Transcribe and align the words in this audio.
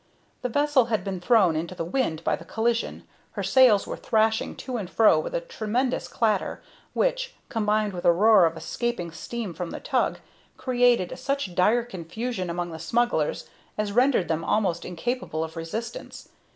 The 0.41 0.49
vessel 0.49 0.85
had 0.85 1.03
been 1.03 1.19
thrown 1.19 1.55
into 1.55 1.75
the 1.75 1.85
wind 1.85 2.23
by 2.23 2.35
the 2.35 2.43
collision, 2.43 3.07
her 3.33 3.43
sails 3.43 3.85
were 3.85 3.95
thrashing 3.95 4.55
to 4.55 4.77
and 4.77 4.89
fro 4.89 5.19
with 5.19 5.35
a 5.35 5.41
tremendous 5.41 6.07
clatter, 6.07 6.59
which, 6.93 7.35
combined 7.49 7.93
with 7.93 8.03
a 8.05 8.11
roar 8.11 8.47
of 8.47 8.57
escaping 8.57 9.11
steam 9.11 9.53
from 9.53 9.69
the 9.69 9.79
tug, 9.79 10.17
created 10.57 11.19
such 11.19 11.53
dire 11.53 11.83
confusion 11.83 12.49
among 12.49 12.71
the 12.71 12.79
smugglers 12.79 13.47
as 13.77 13.91
rendered 13.91 14.27
them 14.27 14.43
almost 14.43 14.85
incapable 14.85 15.43
of 15.43 15.55
resistance. 15.55 16.29